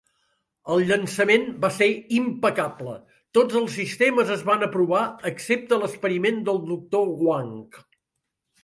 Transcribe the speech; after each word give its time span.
El 0.75 0.79
llançament 0.91 1.43
va 1.65 1.69
ser 1.75 1.89
impecable; 2.21 2.95
tots 3.39 3.61
els 3.61 3.77
sistemes 3.83 4.33
es 4.39 4.43
van 4.51 4.69
aprovar, 4.71 5.03
excepte 5.35 5.81
l'experiment 5.85 6.43
del 6.51 6.63
doctor 6.75 7.15
Wang. 7.27 7.57